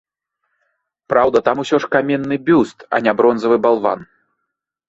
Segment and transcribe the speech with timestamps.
[1.11, 3.99] Праўда, там усё ж каменны бюст, а не бронзавы балван.